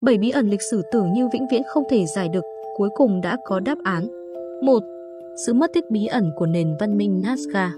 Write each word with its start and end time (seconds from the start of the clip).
Bảy 0.00 0.18
bí 0.18 0.30
ẩn 0.30 0.50
lịch 0.50 0.62
sử 0.62 0.82
tưởng 0.92 1.12
như 1.12 1.28
vĩnh 1.32 1.46
viễn 1.50 1.62
không 1.66 1.84
thể 1.90 2.06
giải 2.06 2.28
được, 2.28 2.44
cuối 2.76 2.88
cùng 2.94 3.20
đã 3.20 3.36
có 3.44 3.60
đáp 3.60 3.78
án. 3.84 4.06
1. 4.62 4.82
Sự 5.46 5.54
mất 5.54 5.72
tích 5.72 5.84
bí 5.90 6.06
ẩn 6.06 6.30
của 6.36 6.46
nền 6.46 6.74
văn 6.80 6.96
minh 6.96 7.22
Nazca 7.24 7.68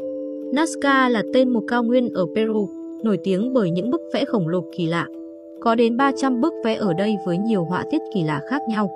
Nazca 0.52 1.10
là 1.10 1.22
tên 1.34 1.48
một 1.48 1.62
cao 1.68 1.82
nguyên 1.82 2.08
ở 2.14 2.26
Peru, 2.36 2.68
nổi 3.02 3.18
tiếng 3.24 3.52
bởi 3.52 3.70
những 3.70 3.90
bức 3.90 4.00
vẽ 4.14 4.24
khổng 4.24 4.48
lồ 4.48 4.60
kỳ 4.76 4.86
lạ. 4.86 5.06
Có 5.60 5.74
đến 5.74 5.96
300 5.96 6.40
bức 6.40 6.52
vẽ 6.64 6.74
ở 6.74 6.92
đây 6.92 7.16
với 7.26 7.38
nhiều 7.38 7.64
họa 7.64 7.84
tiết 7.90 8.02
kỳ 8.14 8.22
lạ 8.22 8.40
khác 8.50 8.62
nhau. 8.68 8.90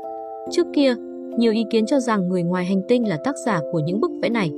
Trước 0.50 0.66
kia, 0.74 0.94
nhiều 1.38 1.52
ý 1.52 1.64
kiến 1.70 1.86
cho 1.86 2.00
rằng 2.00 2.28
người 2.28 2.42
ngoài 2.42 2.64
hành 2.64 2.82
tinh 2.88 3.08
là 3.08 3.18
tác 3.24 3.34
giả 3.46 3.60
của 3.72 3.78
những 3.78 4.00
bức 4.00 4.10
vẽ 4.22 4.28
này. 4.28 4.50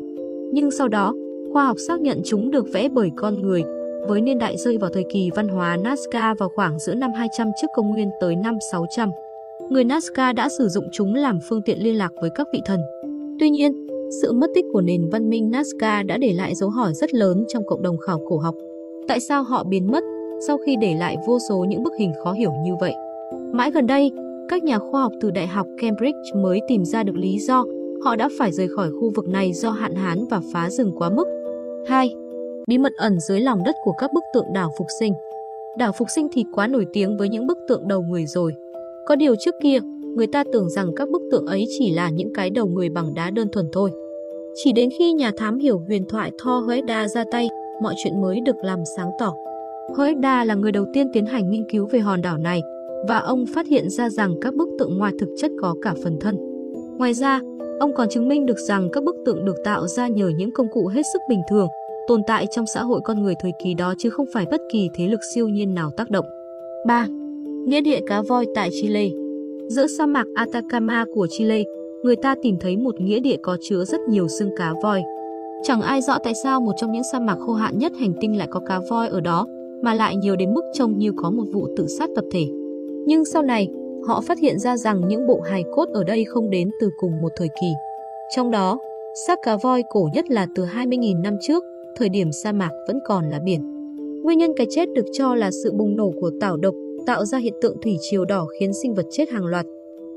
Nhưng 0.52 0.70
sau 0.70 0.88
đó, 0.88 1.14
khoa 1.52 1.64
học 1.66 1.76
xác 1.88 2.00
nhận 2.00 2.20
chúng 2.24 2.50
được 2.50 2.66
vẽ 2.72 2.88
bởi 2.88 3.10
con 3.16 3.42
người, 3.42 3.64
với 4.08 4.20
niên 4.20 4.38
đại 4.38 4.56
rơi 4.56 4.78
vào 4.78 4.90
thời 4.90 5.04
kỳ 5.12 5.30
văn 5.36 5.48
hóa 5.48 5.76
Nazca 5.76 6.34
vào 6.38 6.48
khoảng 6.54 6.78
giữa 6.78 6.94
năm 6.94 7.10
200 7.12 7.48
trước 7.60 7.66
công 7.74 7.90
nguyên 7.90 8.10
tới 8.20 8.36
năm 8.36 8.54
600. 8.72 9.10
Người 9.70 9.84
Nazca 9.84 10.34
đã 10.34 10.48
sử 10.58 10.68
dụng 10.68 10.84
chúng 10.92 11.14
làm 11.14 11.38
phương 11.48 11.62
tiện 11.62 11.78
liên 11.78 11.98
lạc 11.98 12.12
với 12.20 12.30
các 12.34 12.46
vị 12.52 12.60
thần. 12.66 12.80
Tuy 13.40 13.50
nhiên, 13.50 13.86
sự 14.22 14.32
mất 14.32 14.46
tích 14.54 14.64
của 14.72 14.80
nền 14.80 15.08
văn 15.12 15.30
minh 15.30 15.50
Nazca 15.50 16.06
đã 16.06 16.16
để 16.16 16.32
lại 16.32 16.54
dấu 16.54 16.70
hỏi 16.70 16.94
rất 16.94 17.14
lớn 17.14 17.44
trong 17.48 17.66
cộng 17.66 17.82
đồng 17.82 17.98
khảo 17.98 18.20
cổ 18.28 18.38
học. 18.38 18.54
Tại 19.08 19.20
sao 19.20 19.42
họ 19.42 19.64
biến 19.64 19.92
mất 19.92 20.04
sau 20.46 20.58
khi 20.66 20.76
để 20.80 20.94
lại 20.94 21.16
vô 21.26 21.38
số 21.48 21.64
những 21.68 21.82
bức 21.82 21.92
hình 21.98 22.12
khó 22.24 22.32
hiểu 22.32 22.52
như 22.64 22.74
vậy? 22.80 22.94
Mãi 23.52 23.70
gần 23.70 23.86
đây, 23.86 24.10
các 24.48 24.62
nhà 24.62 24.78
khoa 24.78 25.02
học 25.02 25.12
từ 25.20 25.30
Đại 25.30 25.46
học 25.46 25.66
Cambridge 25.80 26.18
mới 26.34 26.60
tìm 26.68 26.84
ra 26.84 27.02
được 27.02 27.16
lý 27.16 27.38
do 27.38 27.64
họ 28.04 28.16
đã 28.16 28.28
phải 28.38 28.52
rời 28.52 28.68
khỏi 28.68 28.90
khu 29.00 29.10
vực 29.14 29.28
này 29.28 29.52
do 29.52 29.70
hạn 29.70 29.94
hán 29.94 30.24
và 30.30 30.40
phá 30.52 30.70
rừng 30.70 30.92
quá 30.98 31.10
mức. 31.10 31.24
2. 31.86 32.14
Bí 32.68 32.78
mật 32.78 32.92
ẩn 32.96 33.20
dưới 33.20 33.40
lòng 33.40 33.64
đất 33.64 33.76
của 33.84 33.92
các 33.92 34.12
bức 34.14 34.24
tượng 34.34 34.52
đảo 34.52 34.70
Phục 34.78 34.86
Sinh 35.00 35.12
Đảo 35.78 35.92
Phục 35.98 36.08
Sinh 36.14 36.28
thì 36.32 36.44
quá 36.52 36.66
nổi 36.66 36.86
tiếng 36.92 37.16
với 37.16 37.28
những 37.28 37.46
bức 37.46 37.58
tượng 37.68 37.88
đầu 37.88 38.02
người 38.02 38.26
rồi. 38.26 38.52
Có 39.06 39.16
điều 39.16 39.34
trước 39.40 39.54
kia, 39.62 39.78
người 40.16 40.26
ta 40.26 40.44
tưởng 40.52 40.70
rằng 40.70 40.94
các 40.96 41.08
bức 41.08 41.22
tượng 41.30 41.46
ấy 41.46 41.64
chỉ 41.78 41.92
là 41.92 42.10
những 42.10 42.32
cái 42.34 42.50
đầu 42.50 42.66
người 42.66 42.88
bằng 42.88 43.14
đá 43.14 43.30
đơn 43.30 43.48
thuần 43.52 43.66
thôi. 43.72 43.90
Chỉ 44.54 44.72
đến 44.72 44.88
khi 44.98 45.12
nhà 45.12 45.30
thám 45.36 45.58
hiểu 45.58 45.78
huyền 45.78 46.04
thoại 46.08 46.30
Thor 46.38 46.70
Heyerdahl 46.70 47.06
ra 47.06 47.24
tay, 47.30 47.48
mọi 47.82 47.94
chuyện 48.04 48.20
mới 48.20 48.40
được 48.40 48.56
làm 48.62 48.78
sáng 48.96 49.10
tỏ. 49.18 49.34
Heyerdahl 49.98 50.48
là 50.48 50.54
người 50.54 50.72
đầu 50.72 50.84
tiên 50.92 51.06
tiến 51.12 51.26
hành 51.26 51.50
nghiên 51.50 51.64
cứu 51.72 51.86
về 51.86 51.98
hòn 51.98 52.22
đảo 52.22 52.38
này 52.38 52.62
và 53.08 53.18
ông 53.18 53.44
phát 53.54 53.66
hiện 53.66 53.90
ra 53.90 54.10
rằng 54.10 54.34
các 54.40 54.54
bức 54.54 54.68
tượng 54.78 54.98
ngoài 54.98 55.12
thực 55.20 55.28
chất 55.40 55.50
có 55.60 55.74
cả 55.82 55.94
phần 56.04 56.16
thân. 56.20 56.36
Ngoài 56.98 57.14
ra, 57.14 57.40
ông 57.80 57.94
còn 57.94 58.08
chứng 58.08 58.28
minh 58.28 58.46
được 58.46 58.58
rằng 58.68 58.88
các 58.92 59.04
bức 59.04 59.16
tượng 59.26 59.44
được 59.44 59.56
tạo 59.64 59.86
ra 59.86 60.08
nhờ 60.08 60.30
những 60.36 60.50
công 60.50 60.66
cụ 60.72 60.86
hết 60.86 61.02
sức 61.12 61.22
bình 61.28 61.40
thường, 61.50 61.68
tồn 62.08 62.22
tại 62.26 62.46
trong 62.50 62.66
xã 62.74 62.82
hội 62.82 63.00
con 63.04 63.22
người 63.22 63.34
thời 63.42 63.52
kỳ 63.64 63.74
đó 63.74 63.94
chứ 63.98 64.10
không 64.10 64.26
phải 64.34 64.46
bất 64.50 64.60
kỳ 64.72 64.88
thế 64.94 65.08
lực 65.08 65.20
siêu 65.34 65.48
nhiên 65.48 65.74
nào 65.74 65.90
tác 65.90 66.10
động. 66.10 66.26
3. 66.86 67.06
Nghĩa 67.66 67.80
địa 67.80 68.00
cá 68.06 68.22
voi 68.22 68.46
tại 68.54 68.70
Chile 68.72 69.08
Giữa 69.68 69.86
sa 69.98 70.06
mạc 70.06 70.26
Atacama 70.34 71.04
của 71.14 71.26
Chile, 71.30 71.62
người 72.02 72.16
ta 72.16 72.34
tìm 72.42 72.56
thấy 72.60 72.76
một 72.76 73.00
nghĩa 73.00 73.20
địa 73.20 73.36
có 73.42 73.56
chứa 73.60 73.84
rất 73.84 74.00
nhiều 74.08 74.28
xương 74.28 74.50
cá 74.56 74.72
voi. 74.82 75.02
Chẳng 75.62 75.82
ai 75.82 76.02
rõ 76.02 76.18
tại 76.24 76.34
sao 76.42 76.60
một 76.60 76.72
trong 76.76 76.92
những 76.92 77.02
sa 77.12 77.20
mạc 77.20 77.36
khô 77.46 77.52
hạn 77.52 77.78
nhất 77.78 77.92
hành 78.00 78.12
tinh 78.20 78.38
lại 78.38 78.48
có 78.50 78.60
cá 78.60 78.80
voi 78.90 79.08
ở 79.08 79.20
đó, 79.20 79.46
mà 79.82 79.94
lại 79.94 80.16
nhiều 80.16 80.36
đến 80.36 80.54
mức 80.54 80.64
trông 80.72 80.98
như 80.98 81.12
có 81.16 81.30
một 81.30 81.44
vụ 81.52 81.68
tự 81.76 81.86
sát 81.98 82.10
tập 82.16 82.24
thể. 82.32 82.46
Nhưng 83.06 83.24
sau 83.24 83.42
này, 83.42 83.68
họ 84.06 84.20
phát 84.20 84.38
hiện 84.38 84.58
ra 84.58 84.76
rằng 84.76 85.08
những 85.08 85.26
bộ 85.26 85.40
hài 85.40 85.64
cốt 85.74 85.88
ở 85.88 86.04
đây 86.04 86.24
không 86.24 86.50
đến 86.50 86.70
từ 86.80 86.90
cùng 87.00 87.12
một 87.22 87.32
thời 87.36 87.48
kỳ. 87.60 87.68
Trong 88.36 88.50
đó, 88.50 88.78
xác 89.26 89.38
cá 89.42 89.56
voi 89.56 89.82
cổ 89.90 90.08
nhất 90.14 90.30
là 90.30 90.46
từ 90.54 90.64
20.000 90.64 91.22
năm 91.22 91.36
trước, 91.40 91.64
thời 91.96 92.08
điểm 92.08 92.32
sa 92.32 92.52
mạc 92.52 92.70
vẫn 92.86 92.98
còn 93.06 93.30
là 93.30 93.40
biển. 93.44 93.60
Nguyên 94.22 94.38
nhân 94.38 94.52
cái 94.56 94.66
chết 94.70 94.88
được 94.94 95.06
cho 95.12 95.34
là 95.34 95.50
sự 95.50 95.72
bùng 95.72 95.96
nổ 95.96 96.12
của 96.20 96.30
tảo 96.40 96.56
độc 96.56 96.74
tạo 97.06 97.24
ra 97.24 97.38
hiện 97.38 97.54
tượng 97.60 97.76
thủy 97.82 97.96
triều 98.00 98.24
đỏ 98.24 98.46
khiến 98.60 98.72
sinh 98.82 98.94
vật 98.94 99.06
chết 99.10 99.30
hàng 99.30 99.46
loạt. 99.46 99.66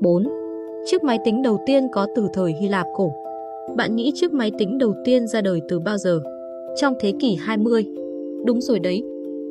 4. 0.00 0.24
Chiếc 0.86 1.04
máy 1.04 1.18
tính 1.24 1.42
đầu 1.42 1.58
tiên 1.66 1.88
có 1.92 2.06
từ 2.16 2.28
thời 2.32 2.52
Hy 2.60 2.68
Lạp 2.68 2.86
cổ. 2.94 3.12
Bạn 3.76 3.96
nghĩ 3.96 4.12
chiếc 4.14 4.32
máy 4.32 4.50
tính 4.58 4.78
đầu 4.78 4.94
tiên 5.04 5.26
ra 5.26 5.40
đời 5.40 5.60
từ 5.68 5.80
bao 5.80 5.98
giờ? 5.98 6.20
Trong 6.76 6.94
thế 7.00 7.12
kỷ 7.20 7.36
20. 7.36 7.84
Đúng 8.44 8.60
rồi 8.60 8.78
đấy. 8.78 9.02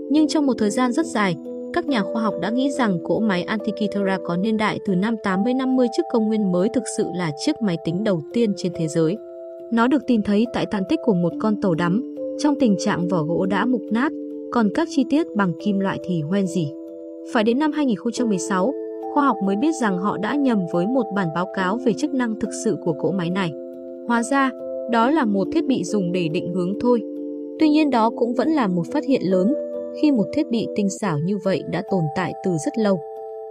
Nhưng 0.09 0.28
trong 0.28 0.45
một 0.45 0.53
thời 0.57 0.69
gian 0.69 0.91
rất 0.91 1.06
dài, 1.06 1.35
các 1.73 1.85
nhà 1.85 2.03
khoa 2.03 2.22
học 2.22 2.34
đã 2.41 2.50
nghĩ 2.50 2.72
rằng 2.72 3.00
cỗ 3.03 3.19
máy 3.19 3.44
Antikythera 3.44 4.18
có 4.25 4.38
niên 4.38 4.57
đại 4.57 4.79
từ 4.85 4.95
năm 4.95 5.16
80-50 5.23 5.88
trước 5.97 6.03
công 6.12 6.28
nguyên 6.28 6.51
mới 6.51 6.69
thực 6.73 6.84
sự 6.97 7.06
là 7.16 7.31
chiếc 7.45 7.62
máy 7.62 7.78
tính 7.85 8.03
đầu 8.03 8.22
tiên 8.34 8.53
trên 8.57 8.72
thế 8.75 8.88
giới. 8.88 9.18
Nó 9.72 9.88
được 9.88 10.07
tìm 10.07 10.22
thấy 10.22 10.45
tại 10.53 10.66
tàn 10.66 10.84
tích 10.89 11.00
của 11.03 11.13
một 11.13 11.34
con 11.41 11.62
tàu 11.62 11.75
đắm, 11.75 12.08
trong 12.39 12.55
tình 12.59 12.75
trạng 12.79 13.07
vỏ 13.07 13.23
gỗ 13.23 13.45
đã 13.45 13.66
mục 13.66 13.81
nát, 13.91 14.11
còn 14.51 14.69
các 14.75 14.88
chi 14.91 15.05
tiết 15.09 15.27
bằng 15.35 15.51
kim 15.63 15.79
loại 15.79 16.00
thì 16.03 16.22
hoen 16.22 16.47
gì. 16.47 16.72
Phải 17.33 17.44
đến 17.44 17.59
năm 17.59 17.72
2016, 17.72 18.73
khoa 19.13 19.25
học 19.25 19.38
mới 19.45 19.55
biết 19.55 19.72
rằng 19.81 19.97
họ 19.97 20.17
đã 20.17 20.35
nhầm 20.35 20.59
với 20.73 20.88
một 20.88 21.03
bản 21.16 21.27
báo 21.35 21.45
cáo 21.55 21.77
về 21.77 21.94
chức 21.94 22.13
năng 22.13 22.39
thực 22.39 22.50
sự 22.63 22.77
của 22.85 22.94
cỗ 22.94 23.11
máy 23.11 23.29
này. 23.29 23.51
Hóa 24.07 24.23
ra, 24.23 24.51
đó 24.91 25.09
là 25.09 25.25
một 25.25 25.47
thiết 25.53 25.66
bị 25.66 25.83
dùng 25.83 26.11
để 26.11 26.27
định 26.27 26.53
hướng 26.53 26.73
thôi. 26.79 27.01
Tuy 27.59 27.69
nhiên 27.69 27.89
đó 27.89 28.09
cũng 28.09 28.33
vẫn 28.33 28.50
là 28.50 28.67
một 28.67 28.83
phát 28.94 29.03
hiện 29.06 29.21
lớn 29.23 29.53
khi 30.01 30.11
một 30.11 30.25
thiết 30.33 30.50
bị 30.50 30.67
tinh 30.75 30.89
xảo 31.01 31.17
như 31.25 31.38
vậy 31.44 31.63
đã 31.71 31.83
tồn 31.91 32.03
tại 32.16 32.33
từ 32.45 32.51
rất 32.66 32.77
lâu. 32.77 33.00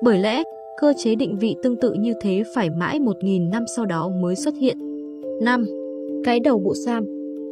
Bởi 0.02 0.18
lẽ, 0.18 0.42
cơ 0.80 0.92
chế 0.96 1.14
định 1.14 1.38
vị 1.38 1.56
tương 1.62 1.76
tự 1.76 1.92
như 1.92 2.14
thế 2.20 2.42
phải 2.54 2.70
mãi 2.70 2.98
1.000 2.98 3.50
năm 3.50 3.64
sau 3.76 3.86
đó 3.86 4.10
mới 4.22 4.36
xuất 4.36 4.54
hiện. 4.60 4.78
5. 5.42 5.66
Cái 6.24 6.40
đầu 6.40 6.58
bộ 6.58 6.74
Sam 6.84 7.06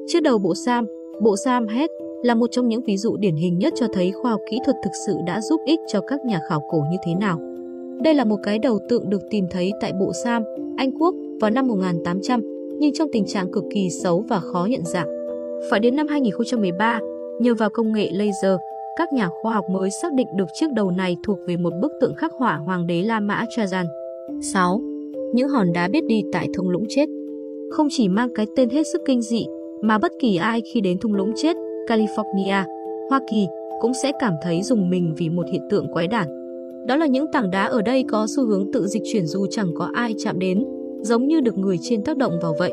Chiếc 0.07 0.23
đầu 0.23 0.39
bộ 0.39 0.55
Sam, 0.55 0.87
bộ 1.21 1.37
Sam 1.45 1.67
hết 1.67 1.91
là 2.23 2.35
một 2.35 2.47
trong 2.51 2.69
những 2.69 2.83
ví 2.83 2.97
dụ 2.97 3.17
điển 3.17 3.37
hình 3.37 3.59
nhất 3.59 3.73
cho 3.77 3.87
thấy 3.93 4.13
khoa 4.13 4.31
học 4.31 4.41
kỹ 4.51 4.59
thuật 4.65 4.77
thực 4.85 4.91
sự 5.07 5.17
đã 5.27 5.41
giúp 5.41 5.61
ích 5.67 5.81
cho 5.89 6.01
các 6.01 6.21
nhà 6.25 6.41
khảo 6.49 6.61
cổ 6.71 6.79
như 6.91 6.97
thế 7.07 7.15
nào. 7.15 7.39
Đây 8.03 8.15
là 8.15 8.25
một 8.25 8.37
cái 8.43 8.59
đầu 8.59 8.79
tượng 8.89 9.11
được 9.11 9.23
tìm 9.31 9.47
thấy 9.51 9.73
tại 9.81 9.93
bộ 10.01 10.13
Sam, 10.25 10.43
Anh 10.77 10.93
Quốc 10.99 11.15
vào 11.41 11.51
năm 11.51 11.67
1800, 11.67 12.41
nhưng 12.79 12.93
trong 12.95 13.09
tình 13.13 13.27
trạng 13.27 13.53
cực 13.53 13.65
kỳ 13.75 13.91
xấu 13.91 14.25
và 14.29 14.41
khó 14.41 14.67
nhận 14.71 14.85
dạng. 14.85 15.09
Phải 15.71 15.81
đến 15.81 15.97
năm 15.97 16.09
2013, 16.09 17.01
nhờ 17.41 17.55
vào 17.55 17.71
công 17.71 17.93
nghệ 17.93 18.11
laser, 18.13 18.57
các 18.97 19.13
nhà 19.13 19.29
khoa 19.43 19.53
học 19.53 19.65
mới 19.71 19.91
xác 19.91 20.13
định 20.13 20.27
được 20.37 20.49
chiếc 20.55 20.73
đầu 20.73 20.91
này 20.91 21.17
thuộc 21.25 21.39
về 21.47 21.57
một 21.57 21.73
bức 21.83 21.93
tượng 22.01 22.15
khắc 22.15 22.33
họa 22.33 22.57
hoàng 22.57 22.87
đế 22.87 23.03
La 23.03 23.21
Mã 23.21 23.45
Trajan. 23.57 23.85
6. 24.43 24.81
Những 25.35 25.49
hòn 25.49 25.73
đá 25.73 25.89
biết 25.89 26.05
đi 26.07 26.23
tại 26.33 26.49
thung 26.57 26.69
lũng 26.69 26.85
chết 26.89 27.07
Không 27.71 27.89
chỉ 27.91 28.09
mang 28.09 28.29
cái 28.35 28.47
tên 28.57 28.71
hết 28.71 28.83
sức 28.93 29.03
kinh 29.07 29.23
dị, 29.23 29.47
mà 29.87 29.99
bất 29.99 30.13
kỳ 30.21 30.37
ai 30.37 30.63
khi 30.75 30.81
đến 30.81 30.99
thung 30.99 31.15
lũng 31.15 31.33
chết, 31.37 31.57
California, 31.89 32.65
Hoa 33.09 33.21
Kỳ 33.31 33.47
cũng 33.81 33.93
sẽ 34.03 34.13
cảm 34.21 34.33
thấy 34.43 34.63
dùng 34.63 34.91
mình 34.91 35.15
vì 35.17 35.29
một 35.29 35.47
hiện 35.53 35.63
tượng 35.71 35.87
quái 35.93 36.07
đản. 36.07 36.29
Đó 36.87 36.97
là 36.97 37.07
những 37.07 37.27
tảng 37.33 37.51
đá 37.51 37.65
ở 37.65 37.83
đây 37.83 38.05
có 38.09 38.27
xu 38.37 38.47
hướng 38.47 38.73
tự 38.73 38.87
dịch 38.87 39.03
chuyển 39.13 39.27
dù 39.27 39.47
chẳng 39.51 39.69
có 39.75 39.89
ai 39.95 40.15
chạm 40.19 40.39
đến, 40.39 40.65
giống 41.01 41.27
như 41.29 41.41
được 41.41 41.59
người 41.59 41.77
trên 41.83 42.03
tác 42.05 42.17
động 42.17 42.33
vào 42.43 42.55
vậy. 42.59 42.73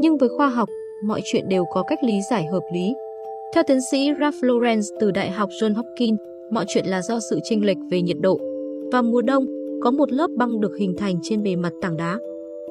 Nhưng 0.00 0.16
với 0.16 0.28
khoa 0.28 0.48
học, 0.48 0.68
mọi 1.04 1.20
chuyện 1.24 1.48
đều 1.48 1.64
có 1.74 1.82
cách 1.82 1.98
lý 2.04 2.14
giải 2.30 2.44
hợp 2.52 2.62
lý. 2.74 2.94
Theo 3.54 3.64
tiến 3.66 3.78
sĩ 3.90 4.10
Ralph 4.20 4.44
Lawrence 4.44 4.96
từ 5.00 5.10
Đại 5.10 5.30
học 5.30 5.48
John 5.60 5.74
Hopkins, 5.74 6.18
mọi 6.50 6.64
chuyện 6.68 6.86
là 6.86 7.02
do 7.02 7.18
sự 7.30 7.40
chênh 7.44 7.64
lệch 7.64 7.78
về 7.90 8.02
nhiệt 8.02 8.16
độ. 8.20 8.38
Vào 8.92 9.02
mùa 9.02 9.22
đông, 9.22 9.46
có 9.82 9.90
một 9.90 10.12
lớp 10.12 10.30
băng 10.36 10.60
được 10.60 10.76
hình 10.78 10.94
thành 10.98 11.16
trên 11.22 11.42
bề 11.42 11.56
mặt 11.56 11.72
tảng 11.80 11.96
đá. 11.96 12.18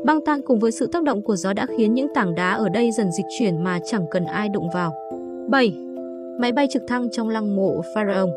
Băng 0.06 0.22
tan 0.26 0.42
cùng 0.42 0.60
với 0.60 0.72
sự 0.72 0.88
tác 0.88 1.04
động 1.04 1.22
của 1.22 1.36
gió 1.36 1.54
đã 1.54 1.66
khiến 1.78 1.94
những 1.94 2.08
tảng 2.14 2.36
đá 2.36 2.54
ở 2.54 2.70
đây 2.70 2.92
dần 2.92 3.12
dịch 3.12 3.26
chuyển 3.40 3.64
mà 3.64 3.80
chẳng 3.86 4.06
cần 4.12 4.26
ai 4.26 4.50
đụng 4.50 4.70
vào. 4.74 4.92
7. 5.50 5.74
Máy 6.40 6.52
bay 6.52 6.68
trực 6.70 6.84
thăng 6.88 7.10
trong 7.12 7.30
lăng 7.30 7.56
mộ 7.56 7.82
Pharaoh 7.96 8.30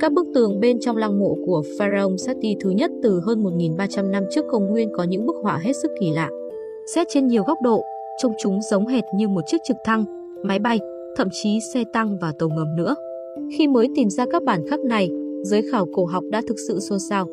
Các 0.00 0.12
bức 0.12 0.26
tường 0.34 0.60
bên 0.60 0.80
trong 0.80 0.96
lăng 0.96 1.18
mộ 1.18 1.36
của 1.46 1.62
Pharaoh 1.78 2.12
Seti 2.18 2.56
thứ 2.60 2.70
nhất 2.70 2.90
từ 3.02 3.20
hơn 3.26 3.44
1.300 3.44 4.10
năm 4.10 4.24
trước 4.30 4.44
công 4.50 4.66
nguyên 4.66 4.88
có 4.96 5.02
những 5.02 5.26
bức 5.26 5.36
họa 5.42 5.58
hết 5.58 5.72
sức 5.82 5.90
kỳ 6.00 6.10
lạ. 6.10 6.28
Xét 6.94 7.06
trên 7.10 7.26
nhiều 7.26 7.44
góc 7.46 7.58
độ, 7.62 7.82
trông 8.22 8.32
chúng 8.42 8.60
giống 8.70 8.86
hệt 8.86 9.04
như 9.14 9.28
một 9.28 9.40
chiếc 9.46 9.58
trực 9.64 9.76
thăng, 9.84 10.04
máy 10.42 10.58
bay, 10.58 10.80
thậm 11.16 11.28
chí 11.32 11.58
xe 11.74 11.84
tăng 11.92 12.18
và 12.20 12.32
tàu 12.38 12.48
ngầm 12.48 12.76
nữa. 12.76 12.94
Khi 13.58 13.68
mới 13.68 13.88
tìm 13.96 14.10
ra 14.10 14.26
các 14.32 14.42
bản 14.42 14.60
khắc 14.70 14.80
này, 14.80 15.10
giới 15.42 15.62
khảo 15.72 15.86
cổ 15.94 16.04
học 16.04 16.24
đã 16.30 16.42
thực 16.48 16.56
sự 16.68 16.80
xôn 16.80 16.98
xao. 17.10 17.26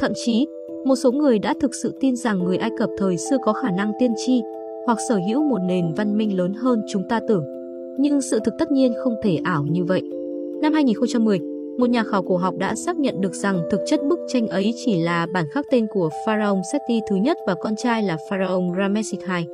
Thậm 0.00 0.12
chí, 0.14 0.46
một 0.84 0.96
số 0.96 1.12
người 1.12 1.38
đã 1.38 1.54
thực 1.60 1.74
sự 1.74 1.94
tin 2.00 2.16
rằng 2.16 2.44
người 2.44 2.56
Ai 2.56 2.70
Cập 2.78 2.90
thời 2.98 3.16
xưa 3.16 3.36
có 3.44 3.52
khả 3.52 3.70
năng 3.70 3.92
tiên 3.98 4.12
tri 4.26 4.42
hoặc 4.86 4.98
sở 5.08 5.20
hữu 5.28 5.42
một 5.42 5.58
nền 5.68 5.94
văn 5.94 6.18
minh 6.18 6.36
lớn 6.36 6.54
hơn 6.54 6.82
chúng 6.88 7.02
ta 7.08 7.20
tưởng. 7.28 7.44
Nhưng 7.98 8.20
sự 8.20 8.38
thực 8.44 8.54
tất 8.58 8.72
nhiên 8.72 8.92
không 9.04 9.14
thể 9.22 9.38
ảo 9.44 9.64
như 9.70 9.84
vậy. 9.84 10.02
Năm 10.62 10.72
2010, 10.72 11.40
một 11.78 11.90
nhà 11.90 12.04
khảo 12.04 12.22
cổ 12.22 12.36
học 12.36 12.54
đã 12.58 12.74
xác 12.74 12.96
nhận 12.96 13.20
được 13.20 13.34
rằng 13.34 13.60
thực 13.70 13.80
chất 13.86 14.00
bức 14.08 14.18
tranh 14.28 14.48
ấy 14.48 14.74
chỉ 14.84 15.02
là 15.02 15.26
bản 15.34 15.44
khắc 15.54 15.64
tên 15.70 15.86
của 15.94 16.10
Pharaoh 16.26 16.58
Seti 16.72 17.00
thứ 17.10 17.16
nhất 17.16 17.36
và 17.46 17.54
con 17.54 17.76
trai 17.76 18.02
là 18.02 18.16
Pharaoh 18.30 18.76
Ramesses 18.78 19.20
II. 19.20 19.44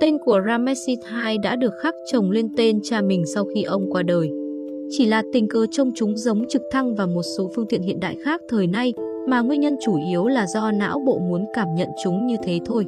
Tên 0.00 0.18
của 0.18 0.40
Ramesses 0.46 0.88
II 0.88 1.38
đã 1.42 1.56
được 1.56 1.74
khắc 1.82 1.94
chồng 2.12 2.30
lên 2.30 2.48
tên 2.56 2.80
cha 2.82 3.00
mình 3.00 3.24
sau 3.34 3.44
khi 3.54 3.62
ông 3.62 3.92
qua 3.92 4.02
đời. 4.02 4.30
Chỉ 4.90 5.06
là 5.06 5.22
tình 5.32 5.48
cờ 5.48 5.66
trông 5.70 5.90
chúng 5.94 6.16
giống 6.16 6.44
trực 6.48 6.62
thăng 6.70 6.94
và 6.94 7.06
một 7.06 7.22
số 7.36 7.50
phương 7.54 7.66
tiện 7.68 7.82
hiện 7.82 8.00
đại 8.00 8.16
khác 8.24 8.40
thời 8.48 8.66
nay, 8.66 8.92
mà 9.26 9.40
nguyên 9.40 9.60
nhân 9.60 9.76
chủ 9.80 9.96
yếu 10.06 10.26
là 10.26 10.46
do 10.46 10.70
não 10.70 10.98
bộ 11.06 11.18
muốn 11.18 11.44
cảm 11.52 11.74
nhận 11.74 11.88
chúng 12.02 12.26
như 12.26 12.36
thế 12.42 12.60
thôi. 12.64 12.86